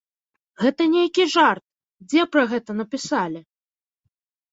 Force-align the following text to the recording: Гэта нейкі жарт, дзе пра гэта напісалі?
Гэта 0.61 0.85
нейкі 0.93 1.25
жарт, 1.33 1.61
дзе 2.13 2.21
пра 2.37 2.43
гэта 2.53 2.71
напісалі? 2.79 3.41